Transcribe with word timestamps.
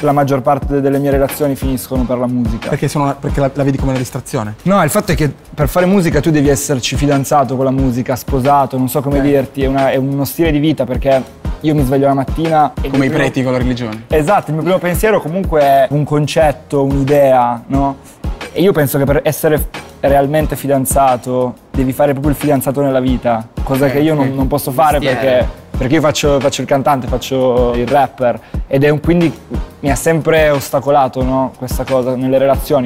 la 0.00 0.12
maggior 0.12 0.42
parte 0.42 0.80
delle 0.80 0.98
mie 0.98 1.10
relazioni 1.10 1.54
finiscono 1.56 2.04
per 2.04 2.18
la 2.18 2.26
musica. 2.26 2.68
Perché, 2.68 2.88
sono, 2.88 3.14
perché 3.18 3.40
la, 3.40 3.50
la 3.54 3.62
vedi 3.64 3.76
come 3.78 3.90
una 3.90 3.98
distrazione? 3.98 4.54
No, 4.62 4.82
il 4.82 4.90
fatto 4.90 5.12
è 5.12 5.14
che 5.14 5.32
per 5.54 5.68
fare 5.68 5.86
musica 5.86 6.20
tu 6.20 6.30
devi 6.30 6.48
esserci 6.48 6.96
fidanzato 6.96 7.56
con 7.56 7.64
la 7.64 7.70
musica, 7.70 8.14
sposato, 8.16 8.76
non 8.76 8.88
so 8.88 9.00
come 9.00 9.20
dirti, 9.20 9.62
è, 9.62 9.66
una- 9.66 9.90
è 9.90 9.96
uno 9.96 10.24
stile 10.24 10.50
di 10.50 10.58
vita 10.58 10.84
perché 10.84 11.44
io 11.60 11.74
mi 11.74 11.82
sveglio 11.84 12.06
la 12.06 12.14
mattina 12.14 12.72
e 12.80 12.88
Come 12.90 13.06
i 13.06 13.08
primo- 13.08 13.24
preti 13.24 13.42
con 13.42 13.52
la 13.52 13.58
religione. 13.58 14.04
Esatto, 14.08 14.48
il 14.50 14.54
mio 14.54 14.62
primo 14.62 14.78
pensiero 14.78 15.20
comunque 15.20 15.60
è 15.60 15.86
un 15.90 16.04
concetto, 16.04 16.82
un'idea, 16.84 17.62
no? 17.68 17.96
E 18.52 18.60
io 18.60 18.72
penso 18.72 18.98
che 18.98 19.04
per 19.04 19.20
essere 19.24 19.68
realmente 20.00 20.56
fidanzato 20.56 21.54
devi 21.70 21.92
fare 21.92 22.12
proprio 22.12 22.32
il 22.32 22.38
fidanzato 22.38 22.80
nella 22.82 23.00
vita, 23.00 23.48
cosa 23.62 23.86
Ok, 23.86 23.92
che 23.92 23.98
io 24.00 24.14
non, 24.14 24.32
non 24.34 24.46
posso 24.46 24.70
fare 24.70 24.98
perché, 24.98 25.46
perché 25.76 25.94
io 25.94 26.00
faccio, 26.00 26.38
faccio 26.38 26.60
il 26.60 26.66
cantante, 26.66 27.06
faccio 27.06 27.72
il 27.74 27.86
rapper 27.86 28.38
ed 28.66 28.84
è 28.84 28.88
un, 28.90 29.00
quindi 29.00 29.32
mi 29.86 29.92
ha 29.92 29.94
sempre 29.94 30.50
ostacolato 30.50 31.22
no? 31.22 31.52
questa 31.56 31.84
cosa 31.84 32.16
nelle 32.16 32.38
relazioni. 32.38 32.84